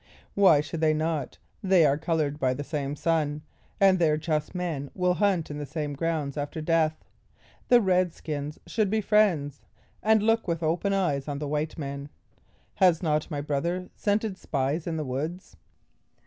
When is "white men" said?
11.47-12.09